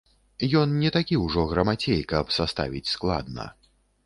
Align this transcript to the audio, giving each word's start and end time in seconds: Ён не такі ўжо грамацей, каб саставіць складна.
Ён 0.61 0.71
не 0.83 0.91
такі 0.95 1.19
ўжо 1.25 1.43
грамацей, 1.51 2.01
каб 2.15 2.35
саставіць 2.39 2.85
складна. 2.95 3.49